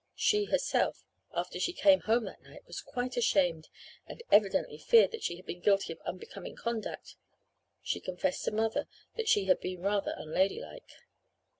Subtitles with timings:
[0.15, 3.69] She, herself, after she came home that night was quite ashamed
[4.07, 7.17] and evidently feared that she had been guilty of unbecoming conduct:
[7.83, 10.91] she confessed to mother that she had been 'rather unladylike.'